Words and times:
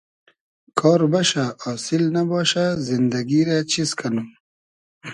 کار 0.79 1.01
بئشۂ 1.11 1.45
آسیل 1.71 2.03
نئباشۂ 2.13 2.65
زیندئگی 2.85 3.41
رۂ 3.47 3.57
چیز 3.71 3.89
کئنوم 3.99 4.27